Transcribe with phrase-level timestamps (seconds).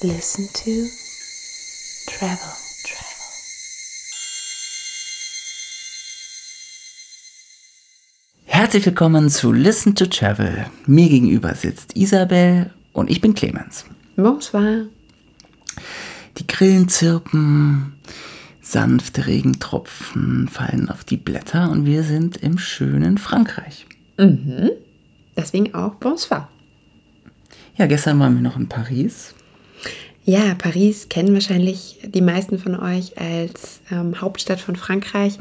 [0.00, 0.70] Listen to
[2.06, 2.38] Travel.
[8.44, 10.66] Herzlich willkommen zu Listen to Travel.
[10.86, 13.86] Mir gegenüber sitzt Isabel und ich bin Clemens.
[14.14, 14.86] Bonsoir.
[16.36, 17.94] Die Grillen zirpen,
[18.60, 23.84] sanfte Regentropfen fallen auf die Blätter und wir sind im schönen Frankreich.
[25.36, 26.48] Deswegen auch Bonsoir.
[27.76, 29.34] Ja, gestern waren wir noch in Paris.
[30.28, 35.38] Ja, Paris kennen wahrscheinlich die meisten von euch als ähm, Hauptstadt von Frankreich.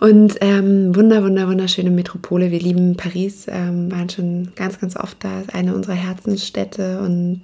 [0.00, 2.50] Und ähm, wunder, wunder, wunderschöne Metropole.
[2.50, 5.40] Wir lieben Paris, ähm, waren schon ganz, ganz oft da.
[5.40, 7.00] Ist eine unserer Herzensstädte.
[7.00, 7.40] Und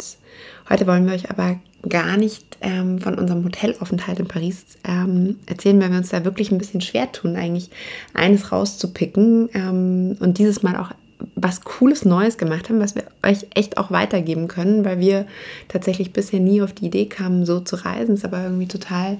[0.68, 5.80] heute wollen wir euch aber gar nicht ähm, von unserem Hotelaufenthalt in Paris ähm, erzählen,
[5.80, 7.70] weil wir uns da wirklich ein bisschen schwer tun, eigentlich
[8.12, 10.90] eines rauszupicken ähm, und dieses Mal auch
[11.34, 15.26] was Cooles Neues gemacht haben, was wir euch echt auch weitergeben können, weil wir
[15.68, 19.18] tatsächlich bisher nie auf die Idee kamen, so zu reisen, es aber irgendwie total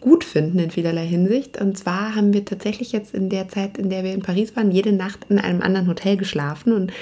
[0.00, 1.60] gut finden in vielerlei Hinsicht.
[1.60, 4.70] Und zwar haben wir tatsächlich jetzt in der Zeit, in der wir in Paris waren,
[4.70, 6.92] jede Nacht in einem anderen Hotel geschlafen und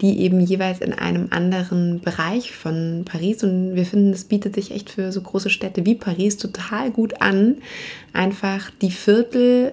[0.00, 3.42] die eben jeweils in einem anderen Bereich von Paris.
[3.42, 7.20] Und wir finden, es bietet sich echt für so große Städte wie Paris total gut
[7.20, 7.56] an,
[8.12, 9.72] einfach die Viertel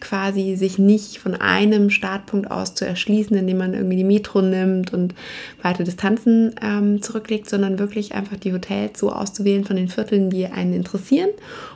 [0.00, 4.92] quasi sich nicht von einem Startpunkt aus zu erschließen, indem man irgendwie die Metro nimmt
[4.92, 5.14] und
[5.62, 10.46] weite Distanzen ähm, zurücklegt, sondern wirklich einfach die Hotels so auszuwählen von den Vierteln, die
[10.46, 11.30] einen interessieren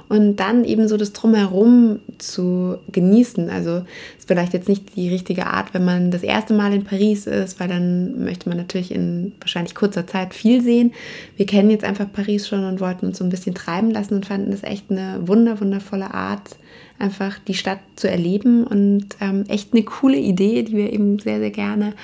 [0.09, 3.51] und dann eben so das Drumherum zu genießen.
[3.51, 3.83] Also
[4.19, 7.61] ist vielleicht jetzt nicht die richtige Art, wenn man das erste Mal in Paris ist,
[7.61, 10.93] weil dann möchte man natürlich in wahrscheinlich kurzer Zeit viel sehen.
[11.37, 14.27] Wir kennen jetzt einfach Paris schon und wollten uns so ein bisschen treiben lassen und
[14.27, 16.57] fanden es echt eine wunder, wundervolle Art,
[16.99, 21.39] einfach die Stadt zu erleben und ähm, echt eine coole Idee, die wir eben sehr,
[21.39, 21.95] sehr gerne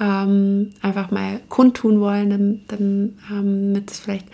[0.00, 4.26] ähm, einfach mal kundtun wollen, damit, ähm, damit es vielleicht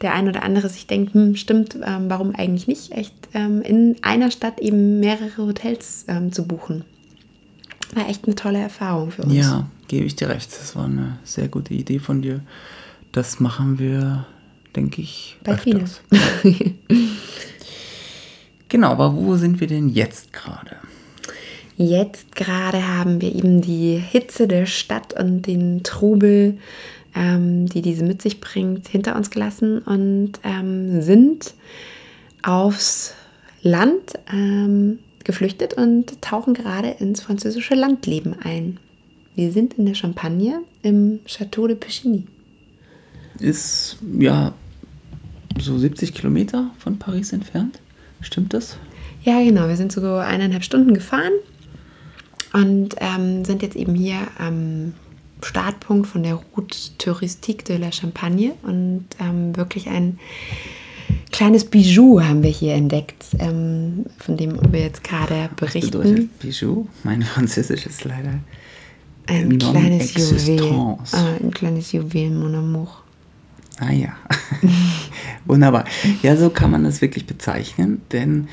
[0.00, 3.96] der ein oder andere sich denkt, hm, stimmt, ähm, warum eigentlich nicht, echt ähm, in
[4.02, 6.84] einer Stadt eben mehrere Hotels ähm, zu buchen.
[7.94, 9.34] War echt eine tolle Erfahrung für uns.
[9.34, 10.50] Ja, gebe ich dir recht.
[10.52, 12.40] Das war eine sehr gute Idee von dir.
[13.12, 14.26] Das machen wir,
[14.76, 15.54] denke ich, wieder.
[15.54, 16.00] öfters.
[18.70, 20.76] Genau, aber wo sind wir denn jetzt gerade?
[21.76, 26.56] Jetzt gerade haben wir eben die Hitze der Stadt und den Trubel,
[27.14, 31.54] ähm, die diese mit sich bringt, hinter uns gelassen und ähm, sind
[32.42, 33.14] aufs
[33.62, 38.78] Land ähm, geflüchtet und tauchen gerade ins französische Landleben ein.
[39.34, 42.26] Wir sind in der Champagne im Château de Pichigny.
[43.38, 44.52] Ist ja
[45.58, 47.80] so 70 Kilometer von Paris entfernt.
[48.20, 48.76] Stimmt das?
[49.22, 49.68] Ja, genau.
[49.68, 51.32] Wir sind so eineinhalb Stunden gefahren
[52.52, 54.94] und ähm, sind jetzt eben hier am
[55.42, 60.18] Startpunkt von der Route Touristique de la Champagne und ähm, wirklich ein
[61.30, 65.90] kleines Bijou haben wir hier entdeckt, ähm, von dem wir jetzt gerade berichten.
[65.90, 66.86] Bedeutet Bijou?
[67.04, 68.40] Mein Französisch ist leider
[69.26, 70.96] Ein kleines Juwel.
[71.12, 73.02] Ah, ein kleines Juwel, mon amour.
[73.78, 74.12] Ah ja.
[75.46, 75.84] Wunderbar.
[76.22, 78.48] Ja, so kann man das wirklich bezeichnen, denn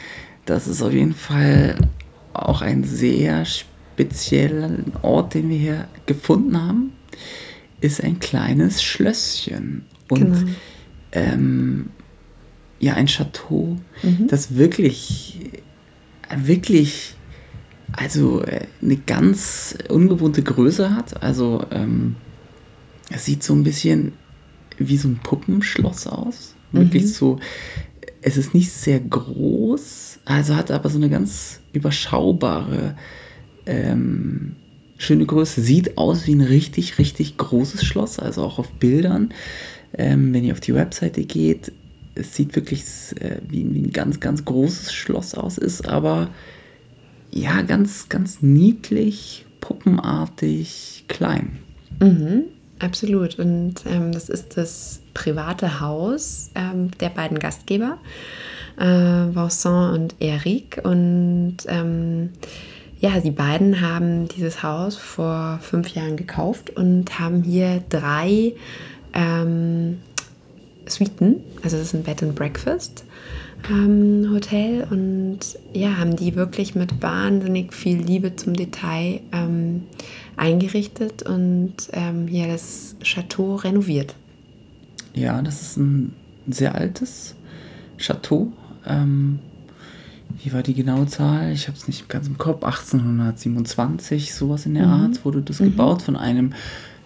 [0.45, 1.77] das ist auf jeden Fall
[2.33, 3.45] auch ein sehr
[3.97, 4.69] spezieller
[5.01, 6.91] Ort, den wir hier gefunden haben.
[7.81, 9.85] Ist ein kleines Schlösschen.
[10.09, 10.51] Und Genau.
[11.13, 11.89] ähm,
[12.79, 13.77] ja, ein Chateau,
[14.27, 15.39] das wirklich,
[16.43, 17.15] wirklich,
[17.91, 21.23] also äh, eine ganz ungewohnte Größe hat.
[21.23, 22.15] Also ähm,
[23.09, 24.13] es sieht so ein bisschen
[24.77, 26.53] wie so ein Puppenschloss aus.
[26.71, 27.39] Wirklich so,
[28.21, 32.95] es ist nicht sehr groß, also hat aber so eine ganz überschaubare,
[33.67, 34.55] ähm,
[34.97, 35.61] schöne Größe.
[35.61, 39.33] Sieht aus wie ein richtig, richtig großes Schloss, also auch auf Bildern.
[39.93, 41.71] Ähm, wenn ihr auf die Webseite geht,
[42.15, 42.83] es sieht wirklich
[43.19, 46.29] äh, wie, wie ein ganz, ganz großes Schloss aus, ist aber
[47.31, 51.59] ja ganz, ganz niedlich, puppenartig, klein.
[51.99, 52.43] Mhm,
[52.79, 53.39] absolut.
[53.39, 57.97] Und ähm, das ist das private Haus ähm, der beiden Gastgeber,
[58.77, 60.81] äh, Vincent und Eric.
[60.83, 62.29] Und ähm,
[62.99, 68.53] ja, die beiden haben dieses Haus vor fünf Jahren gekauft und haben hier drei
[69.13, 69.99] ähm,
[70.87, 73.03] Suiten, also das ist ein Bed and Breakfast
[73.69, 75.39] ähm, Hotel und
[75.73, 79.83] ja, haben die wirklich mit wahnsinnig viel Liebe zum Detail ähm,
[80.35, 84.15] eingerichtet und ähm, hier das Chateau renoviert.
[85.13, 86.13] Ja, das ist ein
[86.47, 87.35] sehr altes
[87.97, 88.51] Chateau.
[90.43, 91.51] Wie war die genaue Zahl?
[91.51, 92.63] Ich habe es nicht ganz im Kopf.
[92.63, 96.53] 1827, sowas in der Art, wurde das gebaut von einem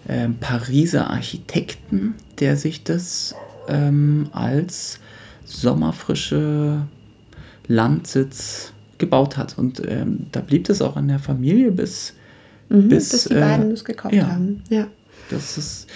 [0.08, 3.34] ähm, Pariser Architekten, der sich das
[3.68, 4.98] ähm, als
[5.44, 6.82] sommerfrische
[7.68, 9.56] Landsitz gebaut hat.
[9.56, 12.14] Und ähm, da blieb es auch an der Familie bis,
[12.68, 14.62] mhm, bis, bis die äh, beiden es gekauft ja, haben.
[14.68, 14.86] Ja.
[15.30, 15.86] Das ist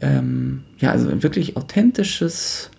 [0.00, 2.70] ähm, ja also ein wirklich authentisches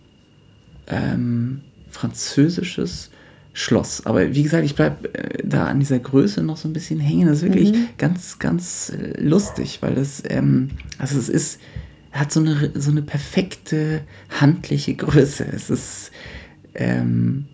[0.88, 3.12] ähm, französisches
[3.54, 4.06] Schloss.
[4.06, 7.28] Aber wie gesagt, ich bleibe äh, da an dieser Größe noch so ein bisschen hängen.
[7.28, 7.88] Das ist wirklich mhm.
[7.98, 11.60] ganz, ganz äh, lustig, weil das, ähm, also es ist,
[12.12, 14.01] hat so eine, so eine perfekte
[14.40, 15.46] handliche Größe.
[15.46, 16.12] Es ist,
[16.75, 17.46] ähm,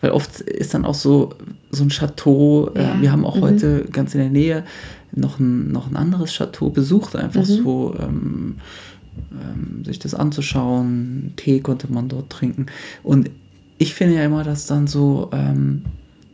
[0.00, 1.34] weil oft ist dann auch so,
[1.70, 2.94] so ein Chateau, äh, ja.
[2.94, 3.42] äh, wir haben auch mhm.
[3.42, 4.64] heute ganz in der Nähe
[5.12, 7.62] noch ein, noch ein anderes Chateau besucht, einfach mhm.
[7.62, 8.56] so ähm,
[9.32, 11.32] ähm, sich das anzuschauen.
[11.36, 12.66] Tee konnte man dort trinken.
[13.02, 13.30] Und
[13.78, 15.84] ich finde ja immer, dass dann so, ähm,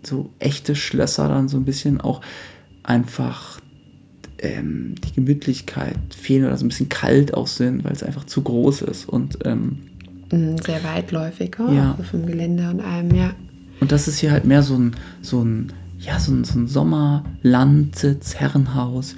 [0.02, 2.20] so echte Schlösser dann so ein bisschen auch
[2.82, 3.60] einfach
[4.38, 8.42] ähm, die Gemütlichkeit fehlen oder so ein bisschen kalt auch sind, weil es einfach zu
[8.42, 9.78] groß ist und ähm,
[10.32, 11.98] mhm, sehr weitläufig auch ja.
[12.10, 13.34] vom Gelände und allem, ja.
[13.80, 16.66] Und das ist hier halt mehr so ein, so ein, ja, so ein, so ein
[16.66, 19.16] Sommerlandsitz, Herrenhaus.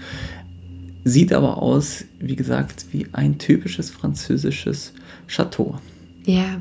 [1.05, 4.93] Sieht aber aus, wie gesagt, wie ein typisches französisches
[5.29, 5.79] Chateau.
[6.27, 6.61] Ja,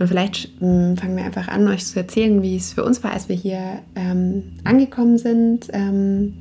[0.00, 3.12] und vielleicht ähm, fangen wir einfach an, euch zu erzählen, wie es für uns war,
[3.12, 5.68] als wir hier ähm, angekommen sind.
[5.72, 6.34] Ähm,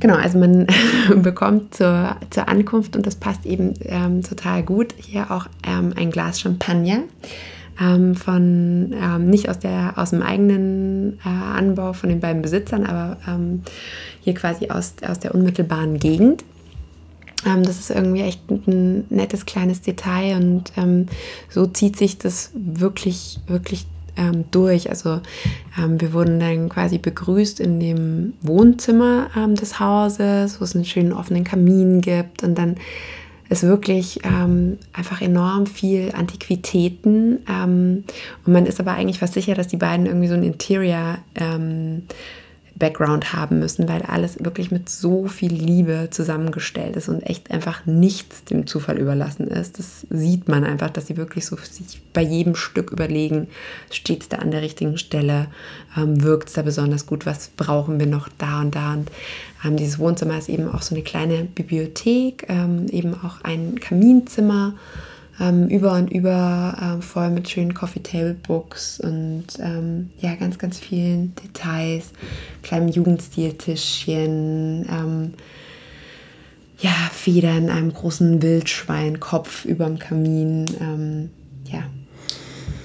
[0.00, 0.66] genau, also man
[1.22, 6.10] bekommt zur, zur Ankunft, und das passt eben ähm, total gut, hier auch ähm, ein
[6.10, 7.04] Glas Champagner
[7.80, 8.88] ähm, von,
[9.30, 13.16] nicht aus, der, aus dem eigenen äh, Anbau von den beiden Besitzern, aber
[14.22, 16.44] hier quasi aus, aus der unmittelbaren Gegend.
[17.46, 21.06] Ähm, das ist irgendwie echt ein nettes kleines Detail und ähm,
[21.48, 24.90] so zieht sich das wirklich, wirklich ähm, durch.
[24.90, 25.20] Also
[25.78, 30.84] ähm, wir wurden dann quasi begrüßt in dem Wohnzimmer ähm, des Hauses, wo es einen
[30.84, 32.76] schönen offenen Kamin gibt und dann
[33.48, 38.04] ist wirklich ähm, einfach enorm viel Antiquitäten und
[38.46, 41.18] man ist aber eigentlich fast sicher, dass die beiden irgendwie so ein Interior
[42.80, 47.86] Background haben müssen, weil alles wirklich mit so viel Liebe zusammengestellt ist und echt einfach
[47.86, 49.78] nichts dem Zufall überlassen ist.
[49.78, 53.46] Das sieht man einfach, dass sie wirklich so sich bei jedem Stück überlegen,
[53.92, 55.46] steht es da an der richtigen Stelle,
[55.96, 58.94] ähm, wirkt es da besonders gut, was brauchen wir noch da und da.
[58.94, 59.10] Und
[59.64, 64.74] ähm, dieses Wohnzimmer ist eben auch so eine kleine Bibliothek, ähm, eben auch ein Kaminzimmer
[65.40, 70.58] ähm, über und über äh, voll mit schönen Coffee Table Books und ähm, ja, ganz,
[70.58, 72.12] ganz vielen Details,
[72.62, 75.34] kleinem Jugendstiltischchen, ähm,
[76.78, 81.30] ja, Federn, einem großen Wildschweinkopf über dem Kamin, ähm,
[81.64, 81.84] ja,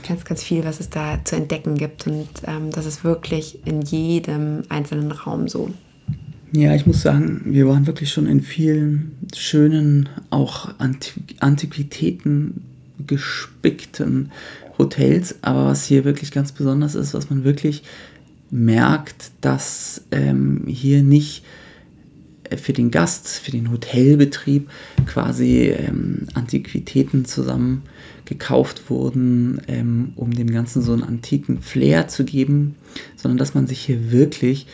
[0.08, 3.82] ganz, ganz viel, was es da zu entdecken gibt und ähm, das ist wirklich in
[3.82, 5.70] jedem einzelnen Raum so.
[6.58, 10.70] Ja, ich muss sagen, wir waren wirklich schon in vielen schönen, auch
[11.40, 12.62] Antiquitäten
[13.06, 14.32] gespickten
[14.78, 15.36] Hotels.
[15.42, 17.84] Aber was hier wirklich ganz besonders ist, was man wirklich
[18.52, 21.44] merkt, dass ähm, hier nicht
[22.50, 24.70] äh, für den Gast, für den Hotelbetrieb
[25.08, 27.84] quasi ähm, Antiquitäten zusammen
[28.24, 32.76] gekauft wurden, ähm, um dem Ganzen so einen antiken Flair zu geben,
[33.18, 34.68] sondern dass man sich hier wirklich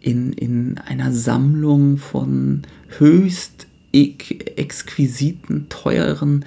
[0.00, 2.62] in, in einer Sammlung von
[2.98, 6.44] höchst exquisiten, teuren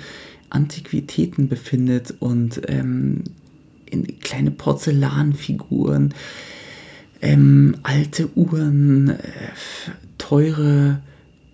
[0.49, 3.23] Antiquitäten befindet und ähm,
[3.85, 6.13] in kleine Porzellanfiguren,
[7.21, 9.19] ähm, alte Uhren, äh,
[10.17, 11.01] teure,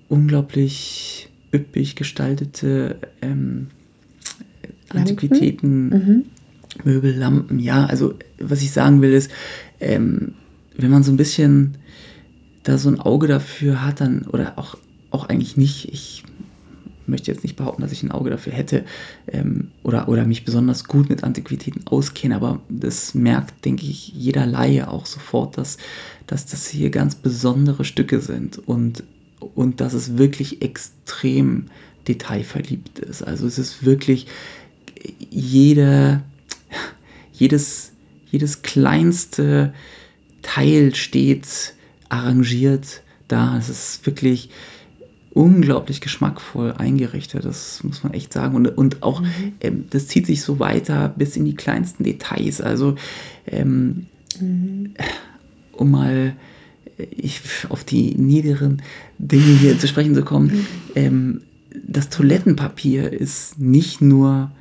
[0.09, 3.67] unglaublich üppig gestaltete ähm,
[4.89, 6.25] Antiquitäten, mhm.
[6.83, 7.59] Möbel, Lampen.
[7.59, 9.31] Ja, also was ich sagen will ist,
[9.79, 10.33] ähm,
[10.77, 11.75] wenn man so ein bisschen
[12.63, 14.77] da so ein Auge dafür hat, dann, oder auch,
[15.11, 16.23] auch eigentlich nicht, ich
[17.09, 18.85] möchte jetzt nicht behaupten, dass ich ein Auge dafür hätte
[19.27, 24.45] ähm, oder, oder mich besonders gut mit Antiquitäten auskenne, aber das merkt, denke ich, jeder
[24.45, 25.77] Laie auch sofort, dass,
[26.27, 29.03] dass das hier ganz besondere Stücke sind und,
[29.55, 31.65] und dass es wirklich extrem
[32.07, 33.23] detailverliebt ist.
[33.23, 34.27] Also es ist wirklich
[35.29, 36.21] jede,
[37.33, 37.91] jedes,
[38.31, 39.73] jedes kleinste
[40.41, 41.73] Teil steht
[42.09, 43.57] arrangiert da.
[43.57, 44.49] Es ist wirklich
[45.31, 48.55] unglaublich geschmackvoll eingerichtet, das muss man echt sagen.
[48.55, 49.53] Und, und auch, mhm.
[49.61, 52.61] ähm, das zieht sich so weiter bis in die kleinsten Details.
[52.61, 52.95] Also,
[53.47, 54.07] ähm,
[54.39, 54.95] mhm.
[55.73, 56.35] um mal
[56.97, 58.81] äh, ich, auf die niederen
[59.17, 60.65] Dinge hier zu sprechen zu kommen, mhm.
[60.95, 61.41] ähm,
[61.87, 64.51] das Toilettenpapier ist nicht nur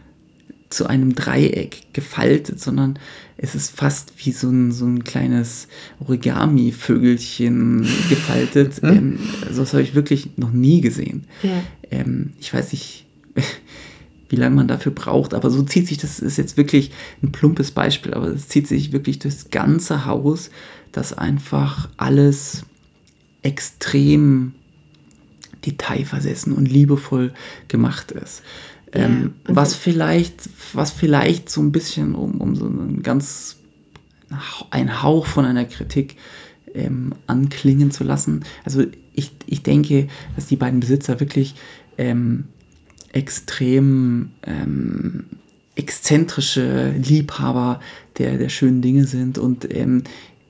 [0.68, 2.98] zu einem Dreieck gefaltet, sondern
[3.40, 5.68] es ist fast wie so ein, so ein kleines
[6.00, 8.82] Origami-Vögelchen gefaltet.
[8.82, 8.90] Hm?
[8.90, 9.18] Ähm,
[9.50, 11.24] so was habe ich wirklich noch nie gesehen.
[11.42, 11.62] Ja.
[11.90, 13.06] Ähm, ich weiß nicht,
[14.28, 15.34] wie lange man dafür braucht.
[15.34, 16.90] Aber so zieht sich, das ist jetzt wirklich
[17.22, 20.50] ein plumpes Beispiel, aber es zieht sich wirklich durchs ganze Haus,
[20.90, 22.64] dass einfach alles
[23.42, 24.52] extrem
[25.64, 27.32] detailversessen und liebevoll
[27.68, 28.42] gemacht ist.
[28.94, 33.56] Ja, ähm, was vielleicht, was vielleicht so ein bisschen um, um so einen ganz
[34.70, 36.16] ein Hauch von einer Kritik
[36.74, 38.44] ähm, anklingen zu lassen.
[38.64, 41.54] Also ich, ich denke, dass die beiden Besitzer wirklich
[41.96, 42.44] ähm,
[43.12, 45.24] extrem ähm,
[45.74, 47.80] exzentrische Liebhaber
[48.18, 50.02] der, der schönen Dinge sind und, ähm,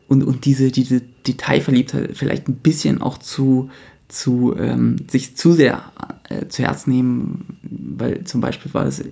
[0.09, 3.71] und, und diese, diese Detailverliebtheit vielleicht ein bisschen auch zu,
[4.08, 5.82] zu ähm, sich zu sehr
[6.28, 9.04] äh, zu Herzen nehmen, weil zum Beispiel war also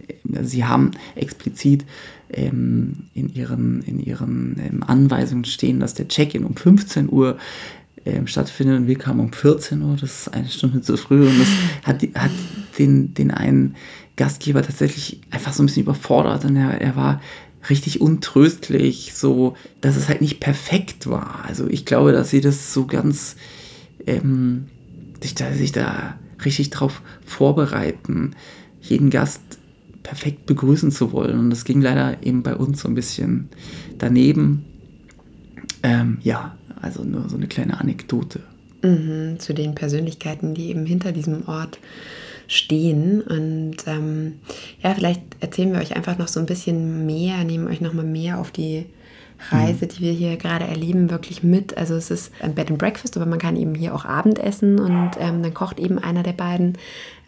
[0.42, 1.84] sie haben explizit
[2.30, 7.38] ähm, in ihren, in ihren ähm, Anweisungen stehen, dass der Check-in um 15 Uhr
[8.04, 11.38] ähm, stattfindet und wir kamen um 14 Uhr, das ist eine Stunde zu früh und
[11.38, 11.48] das
[11.84, 12.30] hat, hat
[12.78, 13.76] den, den einen
[14.16, 17.20] Gastgeber tatsächlich einfach so ein bisschen überfordert und er, er war
[17.68, 21.44] richtig untröstlich, so, dass es halt nicht perfekt war.
[21.46, 23.36] Also ich glaube, dass sie das so ganz,
[24.06, 24.66] ähm,
[25.20, 28.35] sich, da, sich da richtig drauf vorbereiten,
[28.80, 29.40] jeden Gast
[30.02, 31.38] perfekt begrüßen zu wollen.
[31.38, 33.49] Und das ging leider eben bei uns so ein bisschen
[33.99, 34.64] daneben.
[35.82, 38.40] Ähm, ja, also nur so eine kleine Anekdote.
[38.82, 41.78] Mhm, zu den Persönlichkeiten, die eben hinter diesem Ort
[42.46, 43.20] stehen.
[43.23, 44.35] Und ähm,
[44.82, 48.04] ja, vielleicht erzählen wir euch einfach noch so ein bisschen mehr, nehmen euch noch mal
[48.04, 48.87] mehr auf die
[49.50, 49.88] Reise, mhm.
[49.88, 51.76] die wir hier gerade erleben, wirklich mit.
[51.76, 55.12] Also es ist ein Bed and Breakfast, aber man kann eben hier auch Abendessen und
[55.18, 56.78] ähm, dann kocht eben einer der beiden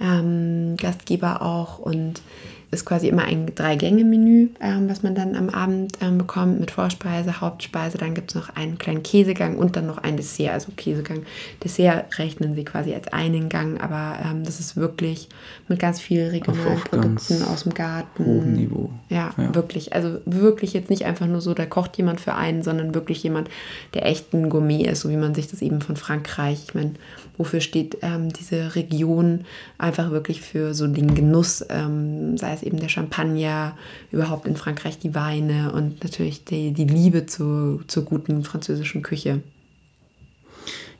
[0.00, 2.22] ähm, Gastgeber auch und
[2.70, 7.40] ist quasi immer ein Drei-Gänge-Menü, ähm, was man dann am Abend ähm, bekommt mit Vorspeise,
[7.40, 7.96] Hauptspeise.
[7.96, 10.52] Dann gibt es noch einen kleinen Käsegang und dann noch ein Dessert.
[10.52, 11.22] Also Käsegang,
[11.64, 15.28] Dessert rechnen sie quasi als einen Gang, aber ähm, das ist wirklich
[15.68, 18.24] mit ganz vielen regionalen Produkten aus dem Garten.
[18.24, 18.90] Hohem Niveau.
[19.08, 19.94] Ja, ja, wirklich.
[19.94, 23.48] Also wirklich jetzt nicht einfach nur so, da kocht jemand für einen, sondern wirklich jemand,
[23.94, 26.92] der echt ein Gourmet ist, so wie man sich das eben von Frankreich, ich meine,
[27.38, 29.44] wofür steht ähm, diese Region
[29.78, 33.76] einfach wirklich für so den Genuss, ähm, sei es eben der Champagner,
[34.10, 39.42] überhaupt in Frankreich die Weine und natürlich die, die Liebe zu, zur guten französischen Küche.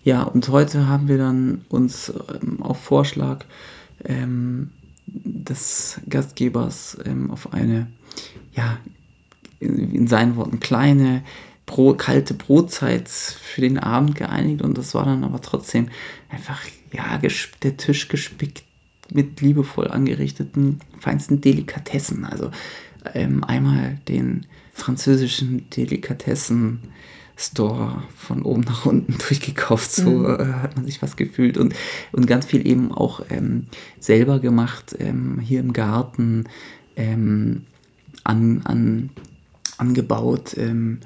[0.04, 2.12] Ja, und heute haben wir dann uns
[2.42, 3.44] ähm, auf Vorschlag
[4.04, 4.70] ähm,
[5.06, 7.88] des Gastgebers ähm, auf eine,
[8.54, 8.78] ja,
[9.60, 11.22] in, in seinen Worten kleine,
[11.66, 15.88] Bro kalte Brotzeit für den Abend geeinigt und das war dann aber trotzdem
[16.30, 16.62] einfach,
[16.92, 17.20] ja,
[17.62, 18.64] der Tisch gespickt
[19.12, 22.24] mit liebevoll angerichteten feinsten Delikatessen.
[22.24, 22.50] Also
[23.14, 26.80] ähm, einmal den französischen Delikatessen
[27.38, 30.40] Store von oben nach unten durchgekauft, so mhm.
[30.40, 31.74] äh, hat man sich was gefühlt und,
[32.12, 33.66] und ganz viel eben auch ähm,
[34.00, 36.44] selber gemacht, ähm, hier im Garten
[36.96, 37.64] ähm,
[38.24, 39.10] an, an,
[39.78, 40.56] angebaut.
[40.58, 40.98] Ähm,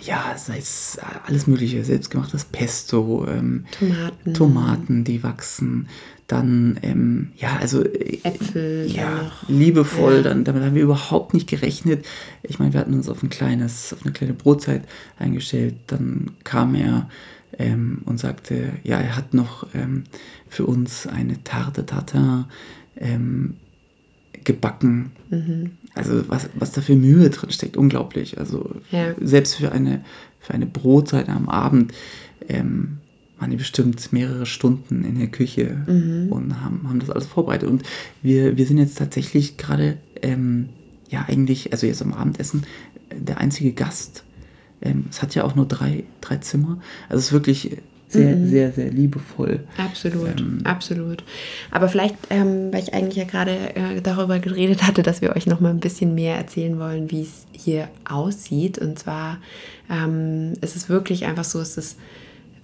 [0.00, 4.34] ja, sei es alles Mögliche, selbstgemachtes Pesto, ähm, Tomaten.
[4.34, 5.88] Tomaten, die wachsen,
[6.32, 10.22] dann, ähm, ja, also äh, Äpfel, ja, liebevoll, ja.
[10.22, 12.06] dann damit haben wir überhaupt nicht gerechnet.
[12.42, 14.84] Ich meine, wir hatten uns auf ein kleines, auf eine kleine Brotzeit
[15.18, 17.10] eingestellt, dann kam er
[17.58, 20.04] ähm, und sagte, ja, er hat noch ähm,
[20.48, 22.46] für uns eine Tarte Tatin
[22.96, 23.56] ähm,
[24.42, 25.12] gebacken.
[25.28, 25.72] Mhm.
[25.94, 28.38] Also was, was da für Mühe drin steckt, unglaublich.
[28.38, 29.14] Also ja.
[29.20, 30.02] selbst für eine,
[30.40, 31.92] für eine Brotzeit am Abend
[32.48, 33.01] ähm,
[33.42, 36.30] waren die bestimmt mehrere Stunden in der Küche mhm.
[36.30, 37.68] und haben, haben das alles vorbereitet.
[37.68, 37.82] Und
[38.22, 40.68] wir, wir sind jetzt tatsächlich gerade, ähm,
[41.10, 42.62] ja eigentlich, also jetzt am Abendessen,
[43.10, 44.22] der einzige Gast.
[44.80, 46.80] Ähm, es hat ja auch nur drei, drei Zimmer.
[47.08, 48.48] Also es ist wirklich sehr, mhm.
[48.48, 49.64] sehr, sehr liebevoll.
[49.76, 51.24] Absolut, ähm, absolut.
[51.72, 55.48] Aber vielleicht, ähm, weil ich eigentlich ja gerade äh, darüber geredet hatte, dass wir euch
[55.48, 58.78] noch mal ein bisschen mehr erzählen wollen, wie es hier aussieht.
[58.78, 59.38] Und zwar
[59.90, 61.98] ähm, ist es wirklich einfach so, es ist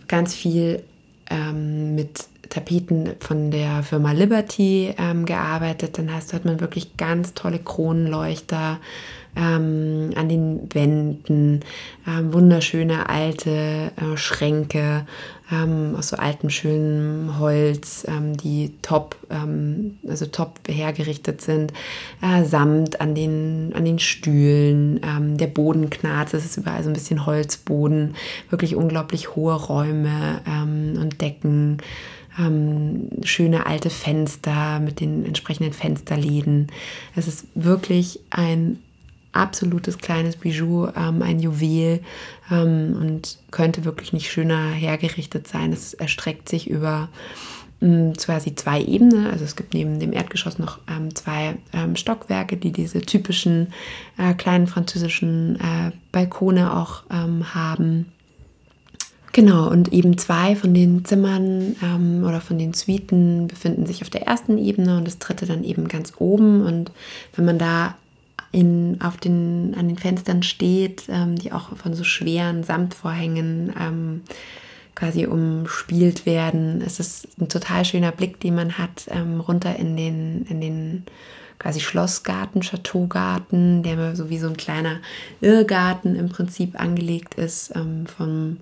[0.09, 0.83] ganz viel
[1.31, 5.99] ähm, mit Tapeten von der Firma Liberty ähm, gearbeitet.
[5.99, 8.79] Dann hast, hat man wirklich ganz tolle Kronenleuchter
[9.37, 11.61] ähm, an den Wänden,
[12.07, 15.07] ähm, wunderschöne alte äh, Schränke
[15.51, 21.73] ähm, aus so altem schönem Holz, ähm, die top, ähm, also top hergerichtet sind,
[22.21, 26.91] äh, Samt an den, an den Stühlen, ähm, der Boden knarzt, es ist überall so
[26.91, 28.15] ein bisschen Holzboden,
[28.51, 31.79] wirklich unglaublich hohe Räume und Decken.
[32.39, 36.69] Ähm, schöne alte Fenster mit den entsprechenden Fensterläden.
[37.17, 38.79] Es ist wirklich ein
[39.33, 42.01] absolutes kleines Bijou, ähm, ein Juwel
[42.51, 45.73] ähm, und könnte wirklich nicht schöner hergerichtet sein.
[45.73, 47.09] Es erstreckt sich über
[47.81, 49.27] mh, quasi zwei Ebenen.
[49.27, 53.73] Also es gibt neben dem Erdgeschoss noch ähm, zwei ähm, Stockwerke, die diese typischen
[54.17, 58.07] äh, kleinen französischen äh, Balkone auch ähm, haben.
[59.33, 64.11] Genau, und eben zwei von den Zimmern ähm, oder von den Suiten befinden sich auf
[64.11, 66.63] der ersten Ebene und das dritte dann eben ganz oben.
[66.63, 66.91] Und
[67.37, 67.95] wenn man da
[68.53, 74.23] in, auf den, an den Fenstern steht, ähm, die auch von so schweren Samtvorhängen ähm,
[74.95, 76.83] quasi umspielt werden.
[76.85, 81.05] Es ist ein total schöner Blick, den man hat, ähm, runter in den, in den
[81.59, 84.99] quasi Schlossgarten, Chateaugarten, der so wie so ein kleiner
[85.41, 88.59] Irrgarten im Prinzip angelegt ist, ähm, vom,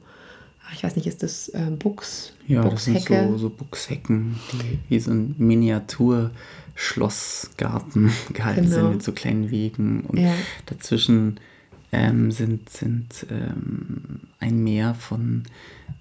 [0.72, 2.32] ich weiß nicht, ist das äh, Buchs?
[2.46, 6.30] Ja, das sind so, so Buchshecken, die wie so ein Miniatur-
[6.76, 8.74] Schlossgarten gehalten genau.
[8.74, 10.34] sind mit so kleinen Wegen und ja.
[10.66, 11.40] dazwischen
[11.90, 15.44] ähm, sind, sind ähm, ein Meer von,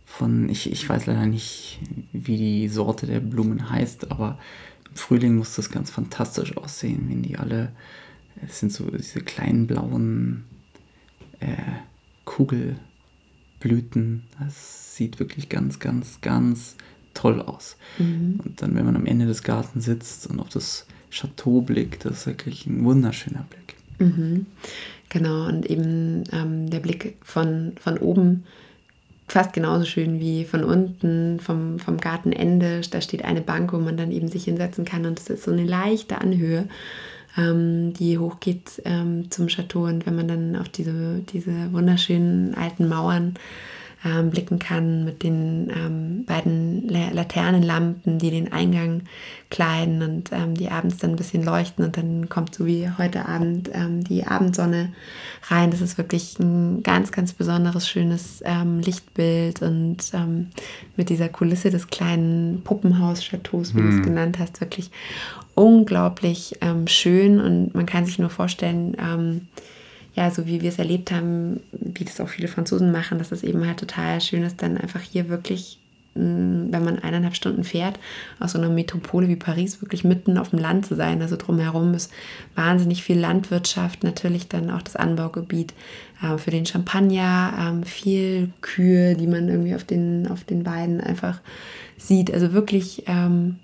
[0.06, 1.80] von ich, ich weiß leider nicht,
[2.12, 4.38] wie die Sorte der Blumen heißt, aber
[4.90, 7.72] im Frühling muss das ganz fantastisch aussehen, wenn die alle,
[8.46, 10.44] es sind so diese kleinen blauen
[11.40, 11.56] äh,
[13.66, 14.24] Kugelblüten.
[14.40, 16.76] Das sieht wirklich ganz, ganz, ganz
[17.14, 17.78] toll aus.
[17.98, 18.40] Mhm.
[18.44, 22.20] Und dann, wenn man am Ende des Gartens sitzt und auf das Chateau blickt, das
[22.20, 23.76] ist wirklich ein wunderschöner Blick.
[24.00, 24.46] Mhm.
[25.10, 28.44] Genau, und eben ähm, der Blick von, von oben
[29.28, 32.82] fast genauso schön wie von unten, vom, vom Gartenende.
[32.90, 35.52] Da steht eine Bank, wo man dann eben sich hinsetzen kann und es ist so
[35.52, 36.68] eine leichte Anhöhe,
[37.38, 39.86] ähm, die hochgeht ähm, zum Chateau.
[39.86, 43.36] Und wenn man dann auf diese, diese wunderschönen alten Mauern
[44.06, 49.02] ähm, blicken kann mit den ähm, beiden Laternenlampen, die den Eingang
[49.50, 53.28] kleiden und ähm, die abends dann ein bisschen leuchten und dann kommt so wie heute
[53.28, 54.94] Abend ähm, die Abendsonne
[55.50, 55.72] rein.
[55.72, 60.48] Das ist wirklich ein ganz, ganz besonderes, schönes ähm, Lichtbild und ähm,
[60.96, 63.84] mit dieser Kulisse des kleinen Puppenhaus-Chateaus, wie hm.
[63.84, 64.04] du es hm.
[64.04, 64.92] genannt hast, wirklich
[65.56, 68.98] unglaublich schön und man kann sich nur vorstellen,
[70.16, 73.44] ja, so wie wir es erlebt haben, wie das auch viele Franzosen machen, dass es
[73.44, 75.78] eben halt total schön ist, dann einfach hier wirklich,
[76.16, 78.00] mm, wenn man eineinhalb Stunden fährt,
[78.40, 81.22] aus so einer Metropole wie Paris wirklich mitten auf dem Land zu sein.
[81.22, 82.12] Also drumherum ist
[82.56, 85.74] wahnsinnig viel Landwirtschaft, natürlich dann auch das Anbaugebiet
[86.24, 91.02] äh, für den Champagner, äh, viel Kühe, die man irgendwie auf den, auf den Weiden
[91.02, 91.42] einfach
[91.98, 92.34] sieht.
[92.34, 93.58] Also wirklich ähm,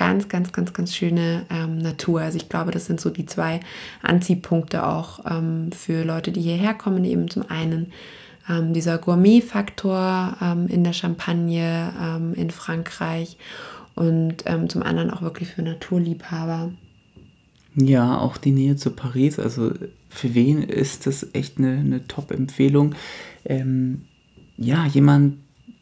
[0.00, 2.22] ganz, ganz, ganz, ganz schöne ähm, Natur.
[2.22, 3.60] Also ich glaube, das sind so die zwei
[4.00, 7.04] Anziehpunkte auch ähm, für Leute, die hierher kommen.
[7.04, 7.92] Eben zum einen
[8.48, 13.36] ähm, dieser Gourmet-Faktor ähm, in der Champagne ähm, in Frankreich
[13.94, 16.72] und ähm, zum anderen auch wirklich für Naturliebhaber.
[17.74, 19.38] Ja, auch die Nähe zu Paris.
[19.38, 19.72] Also
[20.08, 22.94] für wen ist das echt eine, eine Top-Empfehlung?
[24.58, 25.38] ja, jemand,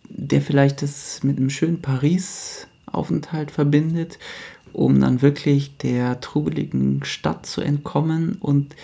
[0.08, 4.18] der vielleicht das mit einem schönen Paris Aufenthalt verbindet,
[4.72, 8.36] um dann wirklich der trubeligen Stadt zu entkommen.
[8.40, 8.76] Und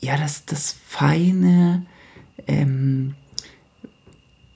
[0.00, 1.86] ja, das, das feine
[2.46, 3.14] ähm,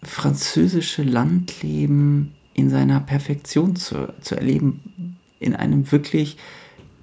[0.03, 6.39] französische Landleben in seiner Perfektion zu, zu erleben, in einem wirklich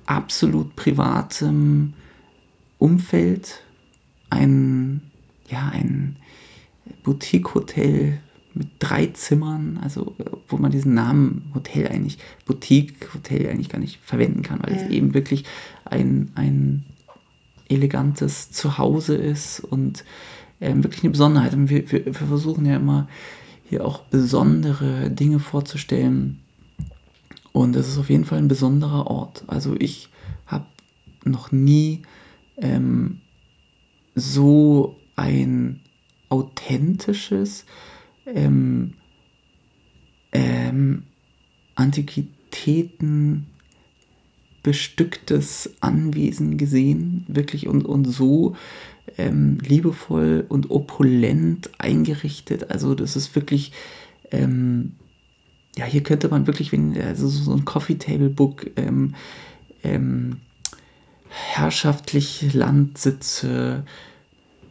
[0.06, 1.94] absolut privatem
[2.80, 3.62] Umfeld,
[4.30, 5.02] ein,
[5.48, 6.18] ja, ein
[7.04, 8.20] Boutique-Hotel
[8.56, 10.16] mit drei Zimmern, also
[10.48, 14.82] wo man diesen Namen Hotel eigentlich, Boutique, Hotel eigentlich gar nicht verwenden kann, weil ja.
[14.82, 15.46] es eben wirklich
[15.86, 16.86] ein, ein
[17.70, 20.04] elegantes Zuhause ist und
[20.62, 21.54] ähm, wirklich eine Besonderheit.
[21.54, 23.08] Und wir, wir, wir versuchen ja immer
[23.70, 26.40] hier auch besondere Dinge vorzustellen.
[27.52, 29.44] Und es ist auf jeden Fall ein besonderer Ort.
[29.48, 30.10] Also ich
[30.46, 30.66] habe
[31.24, 32.04] noch nie
[32.58, 33.20] ähm,
[34.16, 35.82] so ein
[36.30, 37.66] authentisches,
[38.26, 38.94] ähm,
[40.32, 41.04] ähm,
[41.76, 43.48] Antiquitäten
[44.64, 48.56] bestücktes Anwesen gesehen, wirklich und, und so
[49.18, 52.72] ähm, liebevoll und opulent eingerichtet.
[52.72, 53.74] Also das ist wirklich,
[54.32, 54.94] ähm,
[55.76, 59.16] ja, hier könnte man wirklich, wenn, also so ein Coffee Table Book, ähm,
[59.84, 60.38] ähm,
[61.30, 63.86] herrschaftliche Landsitze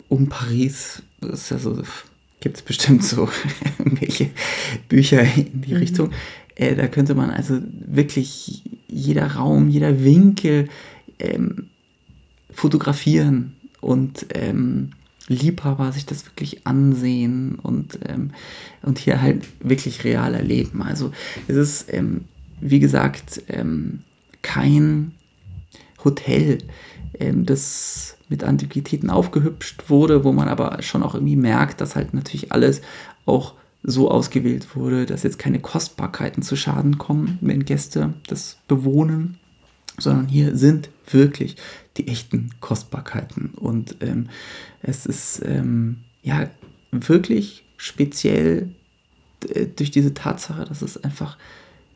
[0.09, 1.83] um Paris, das ist ja so
[2.43, 3.29] gibt es bestimmt so
[3.79, 4.31] irgendwelche
[4.89, 5.79] Bücher in die mhm.
[5.79, 6.11] Richtung.
[6.57, 10.69] Äh, da könnte man also wirklich jeder Raum, jeder Winkel
[11.19, 11.69] ähm,
[12.51, 14.91] fotografieren und ähm,
[15.29, 18.33] Liebhaber sich das wirklich ansehen und, ähm,
[18.83, 20.83] und hier halt wirklich real erleben.
[20.83, 21.13] Also
[21.49, 22.25] es ist, ähm,
[22.61, 24.01] wie gesagt, ähm,
[24.43, 25.13] kein
[26.05, 26.59] Hotel,
[27.19, 32.15] ähm, das mit Antiquitäten aufgehübscht wurde, wo man aber schon auch irgendwie merkt, dass halt
[32.15, 32.81] natürlich alles
[33.27, 39.39] auch so ausgewählt wurde, dass jetzt keine Kostbarkeiten zu Schaden kommen, wenn Gäste das bewohnen,
[39.99, 41.57] sondern hier sind wirklich
[41.97, 43.51] die echten Kostbarkeiten.
[43.57, 44.29] Und ähm,
[44.83, 46.49] es ist ähm, ja
[46.93, 48.71] wirklich speziell
[49.49, 51.37] äh, durch diese Tatsache, dass es einfach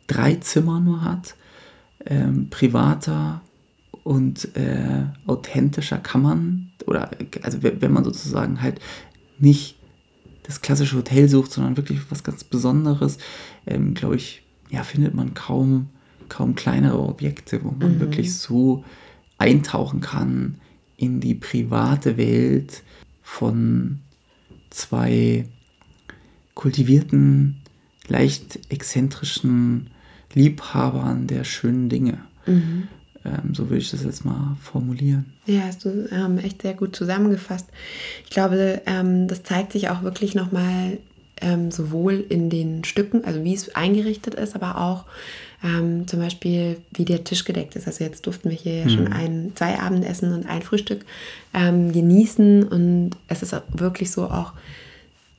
[0.06, 1.36] drei Zimmer nur hat,
[2.04, 3.40] ähm, privater
[4.06, 7.10] und äh, authentischer kann man, oder
[7.42, 8.78] also wenn man sozusagen halt
[9.40, 9.74] nicht
[10.44, 13.18] das klassische Hotel sucht, sondern wirklich was ganz Besonderes,
[13.66, 15.88] ähm, glaube ich, ja, findet man kaum,
[16.28, 18.00] kaum kleinere Objekte, wo man mhm.
[18.00, 18.84] wirklich so
[19.38, 20.60] eintauchen kann
[20.96, 22.84] in die private Welt
[23.22, 23.98] von
[24.70, 25.48] zwei
[26.54, 27.56] kultivierten,
[28.06, 29.90] leicht exzentrischen
[30.32, 32.20] Liebhabern der schönen Dinge.
[32.46, 32.86] Mhm.
[33.26, 35.26] Ähm, so würde ich das jetzt mal formulieren.
[35.46, 37.66] Ja, hast du ähm, echt sehr gut zusammengefasst.
[38.24, 40.98] Ich glaube, ähm, das zeigt sich auch wirklich nochmal
[41.40, 45.04] ähm, sowohl in den Stücken, also wie es eingerichtet ist, aber auch
[45.64, 47.86] ähm, zum Beispiel, wie der Tisch gedeckt ist.
[47.86, 49.12] Also jetzt durften wir hier ja schon mhm.
[49.12, 51.04] ein, zwei Abendessen und ein Frühstück
[51.52, 54.52] ähm, genießen und es ist wirklich so auch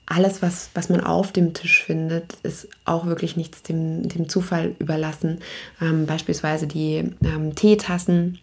[0.07, 4.73] alles, was, was man auf dem Tisch findet, ist auch wirklich nichts dem, dem Zufall
[4.79, 5.39] überlassen.
[5.81, 8.39] Ähm, beispielsweise die ähm, Teetassen,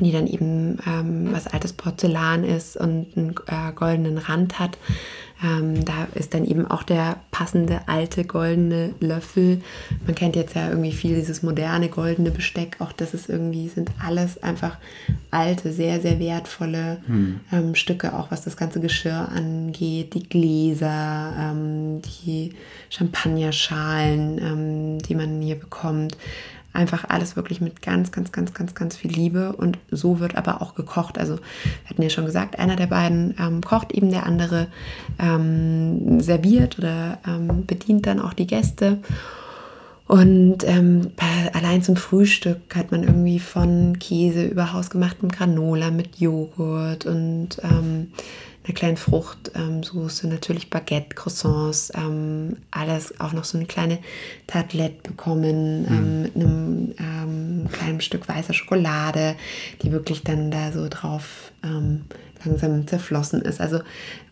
[0.00, 4.78] die dann eben ähm, was altes Porzellan ist und einen äh, goldenen Rand hat.
[5.44, 9.60] Ähm, da ist dann eben auch der passende alte goldene Löffel.
[10.06, 12.76] Man kennt jetzt ja irgendwie viel dieses moderne goldene Besteck.
[12.78, 14.78] Auch das ist irgendwie, sind alles einfach
[15.30, 17.40] alte, sehr, sehr wertvolle hm.
[17.52, 20.14] ähm, Stücke, auch was das ganze Geschirr angeht.
[20.14, 22.54] Die Gläser, ähm, die
[22.88, 26.16] Champagnerschalen, ähm, die man hier bekommt.
[26.74, 29.52] Einfach alles wirklich mit ganz, ganz, ganz, ganz, ganz viel Liebe.
[29.52, 31.16] Und so wird aber auch gekocht.
[31.16, 34.66] Also, wir hatten ja schon gesagt, einer der beiden ähm, kocht eben, der andere
[35.18, 38.98] ähm, serviert oder ähm, bedient dann auch die Gäste.
[40.06, 41.12] Und ähm,
[41.54, 48.08] allein zum Frühstück hat man irgendwie von Käse über hausgemachtem Granola mit Joghurt und ähm,
[48.64, 53.98] einer kleinen Fruchtsoße, ähm, natürlich Baguette, Croissants, ähm, alles auch noch so eine kleine
[54.46, 55.88] Tartelette bekommen mhm.
[55.88, 59.36] ähm, mit einem ähm, kleinen Stück weißer Schokolade,
[59.82, 62.06] die wirklich dann da so drauf ähm,
[62.44, 63.60] langsam zerflossen ist.
[63.60, 63.80] Also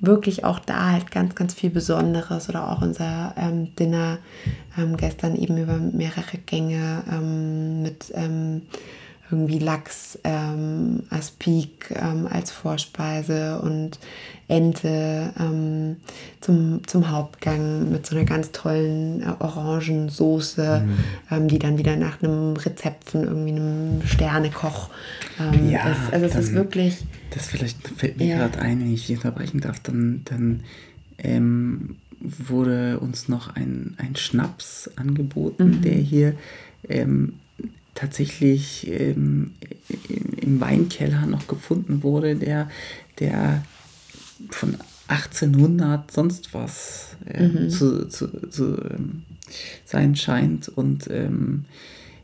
[0.00, 4.18] wirklich auch da halt ganz, ganz viel Besonderes oder auch unser ähm, Dinner
[4.96, 7.02] gestern eben über mehrere Gänge
[7.82, 8.10] mit
[9.32, 13.98] irgendwie Lachs, ähm, Aspik ähm, als Vorspeise und
[14.46, 15.96] Ente ähm,
[16.40, 20.96] zum, zum Hauptgang mit so einer ganz tollen äh, Orangensoße, mhm.
[21.30, 24.90] Ähm, die dann wieder nach einem Rezept von irgendwie einem Sternekoch
[25.40, 26.12] ähm, ja, ist.
[26.12, 26.98] Also es ist wirklich...
[27.30, 28.36] Das vielleicht fällt mir ja.
[28.36, 30.60] gerade ein, wenn ich unterbrechen darf, dann, dann
[31.16, 35.82] ähm, wurde uns noch ein, ein Schnaps angeboten, mhm.
[35.82, 36.34] der hier
[36.88, 37.34] ähm,
[37.94, 39.52] tatsächlich ähm,
[40.40, 42.70] im Weinkeller noch gefunden wurde, der,
[43.18, 43.64] der
[44.50, 44.76] von
[45.08, 47.70] 1800 sonst was ähm, mhm.
[47.70, 49.22] zu, zu, zu ähm,
[49.84, 50.68] sein scheint.
[50.68, 51.64] Und ähm,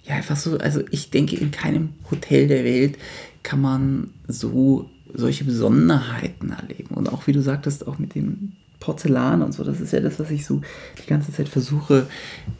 [0.04, 2.96] ja, einfach so, also ich denke, in keinem Hotel der Welt
[3.42, 6.94] kann man so solche Besonderheiten erleben.
[6.94, 10.18] Und auch wie du sagtest, auch mit dem Porzellan und so, das ist ja das,
[10.18, 10.62] was ich so
[11.02, 12.07] die ganze Zeit versuche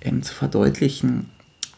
[0.01, 1.27] ähm, zu verdeutlichen,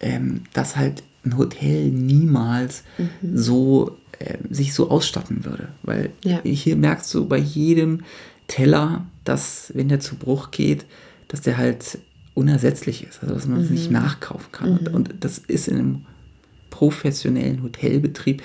[0.00, 3.36] ähm, dass halt ein Hotel niemals mhm.
[3.36, 5.68] so äh, sich so ausstatten würde.
[5.82, 6.40] Weil ja.
[6.42, 8.02] hier merkst du bei jedem
[8.48, 10.84] Teller, dass, wenn der zu Bruch geht,
[11.28, 11.98] dass der halt
[12.34, 13.74] unersetzlich ist, also dass man es mhm.
[13.74, 14.80] nicht nachkaufen kann.
[14.82, 14.94] Mhm.
[14.94, 16.06] Und, das ist in einem
[16.70, 18.42] professionellen Hotelbetrieb,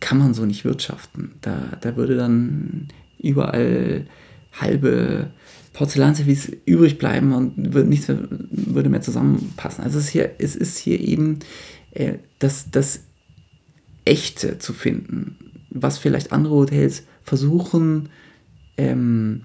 [0.00, 1.32] kann man so nicht wirtschaften.
[1.42, 4.06] Da, da würde dann überall
[4.52, 5.30] halbe
[5.72, 8.18] Porzellanservice übrig bleiben und würde nichts mehr,
[8.50, 9.84] würde mehr zusammenpassen.
[9.84, 11.38] Also es ist hier, es ist hier eben
[11.92, 13.00] äh, das, das
[14.04, 15.36] Echte zu finden,
[15.70, 18.08] was vielleicht andere Hotels versuchen
[18.76, 19.42] ähm,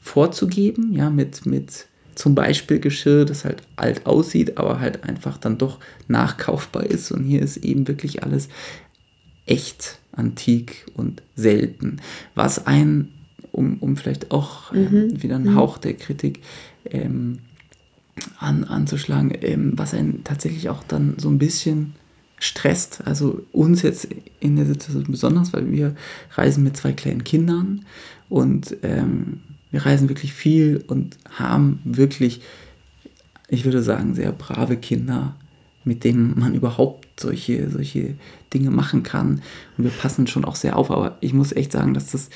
[0.00, 5.58] vorzugeben, ja, mit, mit zum Beispiel Geschirr, das halt alt aussieht, aber halt einfach dann
[5.58, 7.10] doch nachkaufbar ist.
[7.10, 8.48] Und hier ist eben wirklich alles
[9.44, 12.00] echt, antik und selten,
[12.34, 13.12] was ein
[13.56, 15.22] um, um vielleicht auch ähm, mhm.
[15.22, 15.56] wieder einen mhm.
[15.56, 16.40] Hauch der Kritik
[16.90, 17.38] ähm,
[18.38, 21.94] an, anzuschlagen, ähm, was einen tatsächlich auch dann so ein bisschen
[22.38, 23.06] stresst.
[23.06, 24.08] Also uns jetzt
[24.40, 25.96] in der Situation besonders, weil wir
[26.34, 27.84] reisen mit zwei kleinen Kindern
[28.28, 29.40] und ähm,
[29.70, 32.42] wir reisen wirklich viel und haben wirklich,
[33.48, 35.34] ich würde sagen, sehr brave Kinder,
[35.84, 38.14] mit denen man überhaupt solche, solche
[38.52, 39.40] Dinge machen kann.
[39.76, 40.90] Und wir passen schon auch sehr auf.
[40.90, 42.28] Aber ich muss echt sagen, dass das,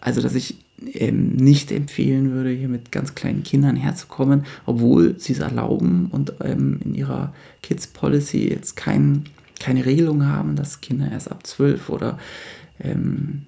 [0.00, 0.56] also dass ich
[0.94, 6.34] ähm, nicht empfehlen würde, hier mit ganz kleinen Kindern herzukommen, obwohl sie es erlauben und
[6.42, 9.24] ähm, in ihrer Kids Policy jetzt kein,
[9.58, 12.18] keine Regelung haben, dass Kinder erst ab 12 oder
[12.80, 13.42] ähm,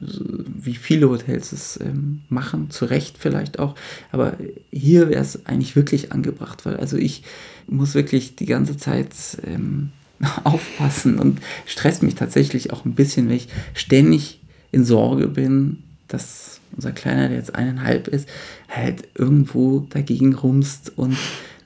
[0.00, 3.74] wie viele Hotels es ähm, machen, zu Recht vielleicht auch.
[4.12, 4.36] Aber
[4.70, 7.22] hier wäre es eigentlich wirklich angebracht, weil also ich
[7.66, 9.10] muss wirklich die ganze Zeit
[9.46, 9.90] ähm,
[10.44, 16.57] aufpassen und stresst mich tatsächlich auch ein bisschen, wenn ich ständig in Sorge bin, dass
[16.74, 18.28] unser Kleiner, der jetzt eineinhalb ist,
[18.68, 21.16] halt irgendwo dagegen rumst und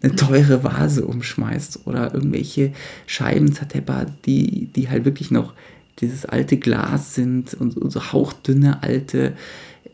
[0.03, 2.73] eine teure Vase umschmeißt oder irgendwelche
[3.07, 5.55] Scheiben zerteppert, die, die halt wirklich noch
[6.01, 9.35] dieses alte Glas sind und, und so hauchdünne alte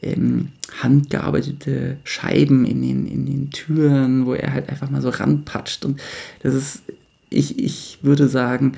[0.00, 0.48] ähm,
[0.80, 5.84] handgearbeitete Scheiben in den, in den Türen, wo er halt einfach mal so ranpatscht.
[5.84, 6.00] Und
[6.42, 6.82] das ist,
[7.30, 8.72] ich, ich würde sagen,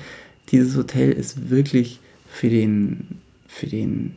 [0.51, 3.07] dieses Hotel ist wirklich für den,
[3.47, 4.15] für den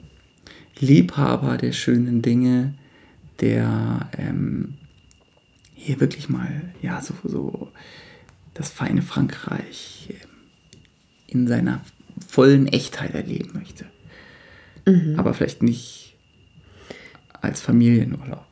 [0.79, 2.75] Liebhaber der schönen Dinge,
[3.41, 4.75] der ähm,
[5.75, 7.71] hier wirklich mal, ja, so, so
[8.55, 10.29] das feine Frankreich ähm,
[11.27, 11.81] in seiner
[12.27, 13.87] vollen Echtheit erleben möchte.
[14.87, 15.19] Mhm.
[15.19, 16.15] Aber vielleicht nicht
[17.33, 18.47] als Familienurlaub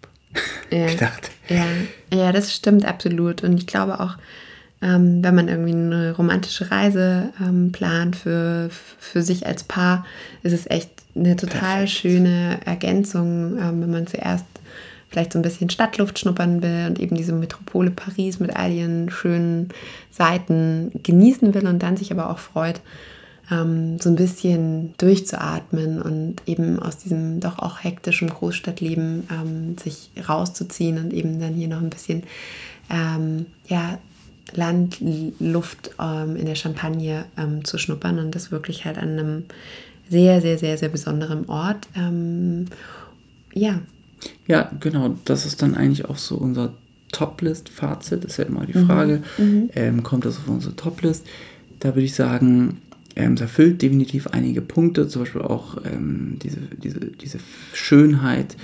[0.70, 0.86] ja.
[0.90, 1.30] gedacht.
[1.48, 1.66] Ja.
[2.12, 3.42] ja, das stimmt absolut.
[3.42, 4.16] Und ich glaube auch,
[4.82, 8.68] ähm, wenn man irgendwie eine romantische Reise ähm, plant für,
[8.98, 10.04] für sich als Paar,
[10.42, 11.90] ist es echt eine total Perfekt.
[11.90, 14.44] schöne Ergänzung, ähm, wenn man zuerst
[15.08, 19.10] vielleicht so ein bisschen Stadtluft schnuppern will und eben diese Metropole Paris mit all ihren
[19.10, 19.68] schönen
[20.10, 22.80] Seiten genießen will und dann sich aber auch freut,
[23.50, 30.10] ähm, so ein bisschen durchzuatmen und eben aus diesem doch auch hektischen Großstadtleben ähm, sich
[30.28, 32.22] rauszuziehen und eben dann hier noch ein bisschen
[32.90, 33.98] ähm, ja,
[34.54, 39.44] Landluft ähm, in der Champagne ähm, zu schnuppern und das wirklich halt an einem
[40.10, 41.88] sehr, sehr, sehr, sehr besonderen Ort.
[41.96, 42.66] Ähm,
[43.54, 43.80] ja.
[44.46, 45.16] Ja, genau.
[45.24, 46.74] Das ist dann eigentlich auch so unser
[47.12, 48.24] Top-List-Fazit.
[48.24, 48.86] Ist ja immer die mhm.
[48.86, 49.70] Frage, mhm.
[49.74, 51.26] ähm, kommt das auf unsere Top-List?
[51.80, 52.78] Da würde ich sagen,
[53.16, 57.38] ähm, es erfüllt definitiv einige Punkte, zum Beispiel auch ähm, diese, diese, diese
[57.72, 58.56] Schönheit,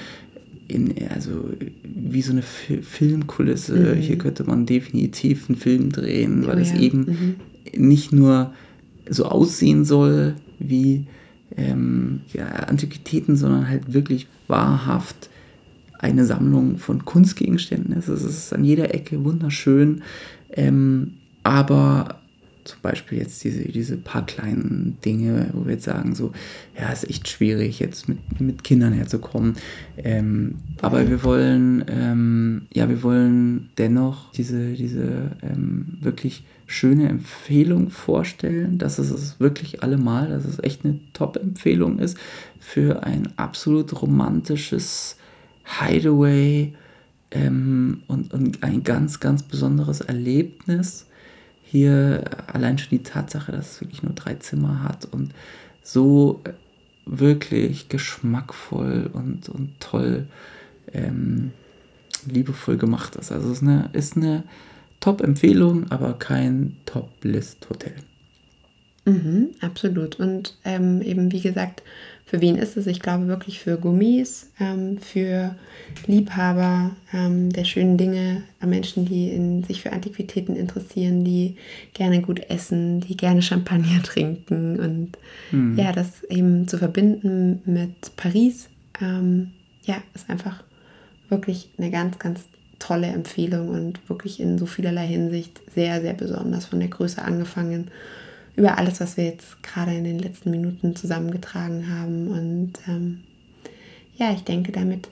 [0.68, 1.50] in, also
[1.82, 3.94] wie so eine Fi Filmkulisse.
[3.96, 4.00] Mhm.
[4.00, 6.78] Hier könnte man definitiv einen Film drehen, weil oh, es ja.
[6.78, 7.34] eben mhm.
[7.88, 8.52] nicht nur
[9.08, 11.06] so aussehen soll wie
[11.56, 15.30] ähm, ja, Antiquitäten, sondern halt wirklich wahrhaft
[15.98, 18.08] eine Sammlung von Kunstgegenständen ist.
[18.08, 20.02] Es ist an jeder Ecke wunderschön,
[20.52, 22.20] ähm, aber
[22.68, 26.32] zum Beispiel jetzt diese, diese paar kleinen Dinge, wo wir jetzt sagen, so,
[26.78, 29.56] ja, ist echt schwierig, jetzt mit, mit Kindern herzukommen.
[29.96, 37.88] Ähm, aber wir wollen, ähm, ja, wir wollen dennoch diese, diese ähm, wirklich schöne Empfehlung
[37.88, 42.18] vorstellen, dass es es wirklich allemal, dass es echt eine Top-Empfehlung ist
[42.60, 45.16] für ein absolut romantisches
[45.64, 46.74] Hideaway
[47.30, 51.07] ähm, und, und ein ganz, ganz besonderes Erlebnis
[51.70, 55.32] hier allein schon die Tatsache, dass es wirklich nur drei Zimmer hat und
[55.82, 56.42] so
[57.04, 60.26] wirklich geschmackvoll und, und toll
[60.92, 61.52] ähm,
[62.26, 63.32] liebevoll gemacht ist.
[63.32, 64.44] Also es ist eine, ist eine
[65.00, 67.94] Top-Empfehlung, aber kein Top-List-Hotel.
[69.04, 70.18] Mhm, absolut.
[70.18, 71.82] Und ähm, eben wie gesagt,
[72.28, 72.86] für wen ist es?
[72.86, 75.54] Ich glaube wirklich für Gourmets, ähm, für
[76.06, 81.56] Liebhaber ähm, der schönen Dinge, äh, Menschen, die in, sich für Antiquitäten interessieren, die
[81.94, 85.12] gerne gut essen, die gerne Champagner trinken und
[85.50, 85.78] hm.
[85.78, 88.68] ja, das eben zu verbinden mit Paris,
[89.00, 89.52] ähm,
[89.84, 90.62] ja, ist einfach
[91.30, 92.40] wirklich eine ganz, ganz
[92.78, 97.90] tolle Empfehlung und wirklich in so vielerlei Hinsicht sehr, sehr besonders von der Größe angefangen
[98.58, 102.28] über alles, was wir jetzt gerade in den letzten Minuten zusammengetragen haben.
[102.28, 103.20] Und ähm,
[104.16, 105.08] ja, ich denke, damit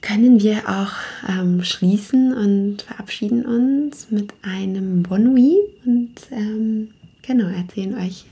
[0.00, 0.92] können wir auch
[1.28, 6.90] ähm, schließen und verabschieden uns mit einem Bon Nuit und ähm,
[7.22, 8.26] genau, erzählen euch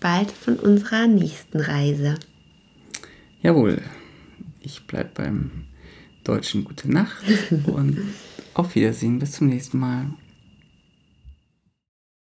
[0.00, 2.14] bald von unserer nächsten Reise.
[3.42, 3.82] Jawohl,
[4.60, 5.50] ich bleibe beim
[6.24, 7.24] deutschen Gute Nacht
[7.66, 7.98] und
[8.54, 10.06] auf Wiedersehen, bis zum nächsten Mal.